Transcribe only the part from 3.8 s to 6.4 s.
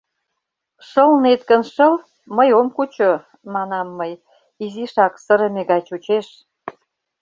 мый, изишак сырыме гай чучеш.